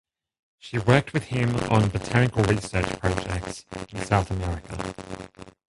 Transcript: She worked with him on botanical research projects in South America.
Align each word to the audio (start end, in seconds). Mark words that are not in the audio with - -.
She 0.57 0.79
worked 0.79 1.13
with 1.13 1.25
him 1.25 1.55
on 1.69 1.89
botanical 1.89 2.41
research 2.45 2.87
projects 2.99 3.65
in 3.91 4.03
South 4.03 4.31
America. 4.31 4.95